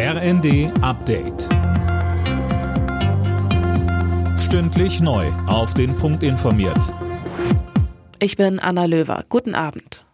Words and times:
RND 0.00 0.70
Update. 0.80 1.48
Stündlich 4.38 5.00
neu. 5.00 5.26
Auf 5.48 5.74
den 5.74 5.96
Punkt 5.96 6.22
informiert. 6.22 6.94
Ich 8.20 8.36
bin 8.36 8.60
Anna 8.60 8.84
Löwer. 8.84 9.24
Guten 9.28 9.56
Abend. 9.56 10.04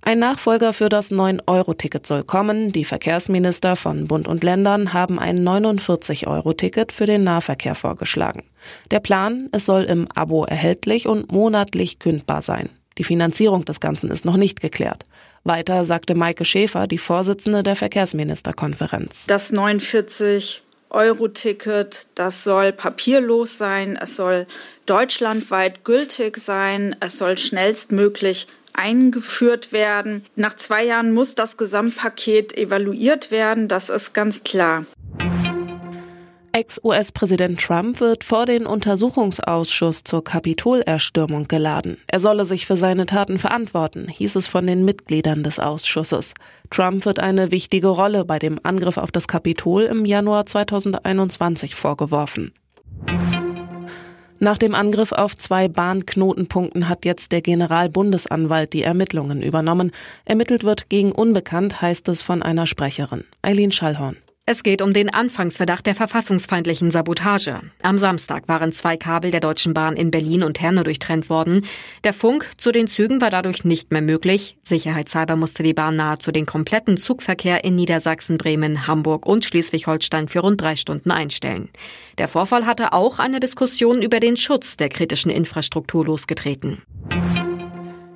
Ein 0.00 0.18
Nachfolger 0.18 0.72
für 0.72 0.88
das 0.88 1.12
9-Euro-Ticket 1.12 2.06
soll 2.06 2.22
kommen. 2.22 2.72
Die 2.72 2.86
Verkehrsminister 2.86 3.76
von 3.76 4.06
Bund 4.06 4.26
und 4.26 4.42
Ländern 4.42 4.94
haben 4.94 5.18
ein 5.18 5.46
49-Euro-Ticket 5.46 6.90
für 6.90 7.04
den 7.04 7.22
Nahverkehr 7.22 7.74
vorgeschlagen. 7.74 8.44
Der 8.90 9.00
Plan, 9.00 9.50
es 9.52 9.66
soll 9.66 9.82
im 9.82 10.10
Abo 10.14 10.46
erhältlich 10.46 11.06
und 11.06 11.30
monatlich 11.30 11.98
kündbar 11.98 12.40
sein. 12.40 12.70
Die 12.96 13.04
Finanzierung 13.04 13.66
des 13.66 13.80
Ganzen 13.80 14.10
ist 14.10 14.24
noch 14.24 14.38
nicht 14.38 14.62
geklärt. 14.62 15.04
Weiter 15.44 15.84
sagte 15.84 16.14
Maike 16.14 16.44
Schäfer, 16.44 16.86
die 16.86 16.98
Vorsitzende 16.98 17.62
der 17.62 17.76
Verkehrsministerkonferenz. 17.76 19.26
Das 19.26 19.52
49 19.52 20.62
Euro-Ticket, 20.90 22.06
das 22.14 22.44
soll 22.44 22.72
papierlos 22.72 23.58
sein, 23.58 23.98
es 24.00 24.16
soll 24.16 24.46
deutschlandweit 24.86 25.84
gültig 25.84 26.38
sein, 26.38 26.96
es 27.00 27.18
soll 27.18 27.36
schnellstmöglich 27.36 28.46
eingeführt 28.72 29.72
werden. 29.72 30.24
Nach 30.36 30.54
zwei 30.54 30.84
Jahren 30.84 31.12
muss 31.12 31.34
das 31.34 31.56
Gesamtpaket 31.56 32.56
evaluiert 32.56 33.30
werden, 33.30 33.68
das 33.68 33.88
ist 33.88 34.14
ganz 34.14 34.44
klar. 34.44 34.84
Ex-US-Präsident 36.54 37.60
Trump 37.60 37.98
wird 37.98 38.22
vor 38.22 38.46
den 38.46 38.64
Untersuchungsausschuss 38.64 40.04
zur 40.04 40.22
Kapitolerstürmung 40.22 41.48
geladen. 41.48 41.96
Er 42.06 42.20
solle 42.20 42.44
sich 42.44 42.64
für 42.64 42.76
seine 42.76 43.06
Taten 43.06 43.40
verantworten, 43.40 44.06
hieß 44.06 44.36
es 44.36 44.46
von 44.46 44.64
den 44.64 44.84
Mitgliedern 44.84 45.42
des 45.42 45.58
Ausschusses. 45.58 46.32
Trump 46.70 47.06
wird 47.06 47.18
eine 47.18 47.50
wichtige 47.50 47.88
Rolle 47.88 48.24
bei 48.24 48.38
dem 48.38 48.60
Angriff 48.62 48.98
auf 48.98 49.10
das 49.10 49.26
Kapitol 49.26 49.82
im 49.82 50.04
Januar 50.04 50.46
2021 50.46 51.74
vorgeworfen. 51.74 52.52
Nach 54.38 54.56
dem 54.56 54.76
Angriff 54.76 55.10
auf 55.10 55.36
zwei 55.36 55.66
Bahnknotenpunkten 55.66 56.88
hat 56.88 57.04
jetzt 57.04 57.32
der 57.32 57.42
Generalbundesanwalt 57.42 58.74
die 58.74 58.84
Ermittlungen 58.84 59.42
übernommen. 59.42 59.90
Ermittelt 60.24 60.62
wird 60.62 60.88
gegen 60.88 61.10
Unbekannt, 61.10 61.82
heißt 61.82 62.06
es 62.10 62.22
von 62.22 62.44
einer 62.44 62.66
Sprecherin. 62.66 63.24
Eileen 63.42 63.72
Schallhorn. 63.72 64.18
Es 64.46 64.62
geht 64.62 64.82
um 64.82 64.92
den 64.92 65.08
Anfangsverdacht 65.08 65.86
der 65.86 65.94
verfassungsfeindlichen 65.94 66.90
Sabotage. 66.90 67.62
Am 67.80 67.96
Samstag 67.96 68.46
waren 68.46 68.72
zwei 68.72 68.98
Kabel 68.98 69.30
der 69.30 69.40
Deutschen 69.40 69.72
Bahn 69.72 69.96
in 69.96 70.10
Berlin 70.10 70.42
und 70.42 70.60
Herne 70.60 70.84
durchtrennt 70.84 71.30
worden. 71.30 71.64
Der 72.04 72.12
Funk 72.12 72.50
zu 72.58 72.70
den 72.70 72.86
Zügen 72.86 73.22
war 73.22 73.30
dadurch 73.30 73.64
nicht 73.64 73.90
mehr 73.90 74.02
möglich. 74.02 74.58
Sicherheitshalber 74.62 75.36
musste 75.36 75.62
die 75.62 75.72
Bahn 75.72 75.96
nahezu 75.96 76.30
den 76.30 76.44
kompletten 76.44 76.98
Zugverkehr 76.98 77.64
in 77.64 77.74
Niedersachsen, 77.74 78.36
Bremen, 78.36 78.86
Hamburg 78.86 79.24
und 79.24 79.46
Schleswig-Holstein 79.46 80.28
für 80.28 80.40
rund 80.40 80.60
drei 80.60 80.76
Stunden 80.76 81.10
einstellen. 81.10 81.70
Der 82.18 82.28
Vorfall 82.28 82.66
hatte 82.66 82.92
auch 82.92 83.18
eine 83.20 83.40
Diskussion 83.40 84.02
über 84.02 84.20
den 84.20 84.36
Schutz 84.36 84.76
der 84.76 84.90
kritischen 84.90 85.30
Infrastruktur 85.30 86.04
losgetreten. 86.04 86.82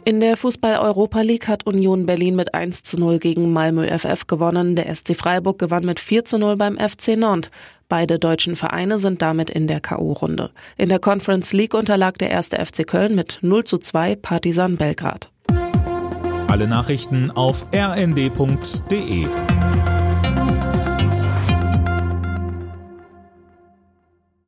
In 0.09 0.21
der 0.21 0.39
Fußball-Europa 0.39 1.21
League 1.21 1.49
hat 1.49 1.67
Union 1.67 2.07
Berlin 2.07 2.35
mit 2.35 2.55
1 2.55 2.83
zu 2.83 2.99
0 2.99 3.19
gegen 3.19 3.53
Malmö 3.53 3.87
FF 3.87 4.27
gewonnen. 4.27 4.75
Der 4.75 4.87
SC 4.95 5.15
Freiburg 5.15 5.59
gewann 5.59 5.85
mit 5.85 6.01
4 6.01 6.25
zu 6.25 6.39
0 6.39 6.57
beim 6.57 6.79
FC 6.79 7.09
Nantes. 7.09 7.51
Beide 7.91 8.19
deutschen 8.19 8.57
Vereine 8.57 8.97
sind 8.97 9.21
damit 9.21 9.51
in 9.51 9.67
der 9.67 9.81
K.O.-Runde. 9.81 10.49
In 10.79 10.89
der 10.89 10.99
Conference 10.99 11.53
League 11.53 11.75
unterlag 11.75 12.17
der 12.17 12.31
erste 12.31 12.57
FC 12.57 12.87
Köln 12.87 13.17
mit 13.17 13.41
0 13.43 13.65
zu 13.65 13.77
2 13.77 14.17
Partisan 14.17 14.79
Belgrad. 14.79 15.31
Alle 16.47 16.69
Nachrichten 16.69 17.31
auf 17.31 17.67
rnd.de 17.75 19.27